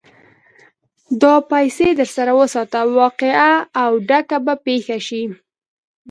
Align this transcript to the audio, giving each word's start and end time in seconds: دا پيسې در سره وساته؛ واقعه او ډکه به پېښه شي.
دا 1.21 1.33
پيسې 1.51 1.87
در 1.99 2.09
سره 2.15 2.31
وساته؛ 2.41 2.81
واقعه 3.01 3.51
او 3.81 3.91
ډکه 4.07 4.37
به 4.45 4.53
پېښه 4.65 4.97
شي. 5.07 5.23